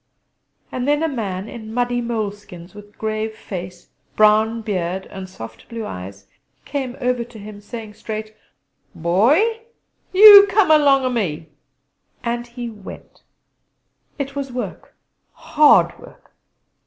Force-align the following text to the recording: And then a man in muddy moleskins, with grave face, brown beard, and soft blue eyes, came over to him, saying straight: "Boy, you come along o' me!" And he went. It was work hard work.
And 0.71 0.87
then 0.87 1.03
a 1.03 1.07
man 1.07 1.47
in 1.47 1.71
muddy 1.71 2.01
moleskins, 2.01 2.73
with 2.73 2.97
grave 2.97 3.35
face, 3.35 3.89
brown 4.15 4.63
beard, 4.63 5.05
and 5.11 5.29
soft 5.29 5.69
blue 5.69 5.85
eyes, 5.85 6.25
came 6.65 6.97
over 6.99 7.23
to 7.25 7.37
him, 7.37 7.61
saying 7.61 7.93
straight: 7.93 8.35
"Boy, 8.95 9.61
you 10.11 10.47
come 10.49 10.71
along 10.71 11.05
o' 11.05 11.09
me!" 11.11 11.49
And 12.23 12.47
he 12.47 12.67
went. 12.67 13.21
It 14.17 14.35
was 14.35 14.51
work 14.51 14.95
hard 15.33 15.99
work. 15.99 16.31